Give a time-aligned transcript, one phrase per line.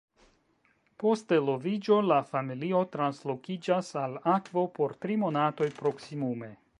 [1.03, 6.55] Post eloviĝo la familio translokiĝas al akvo por tri monatoj proksimume.